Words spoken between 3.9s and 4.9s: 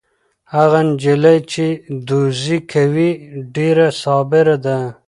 صابره ده.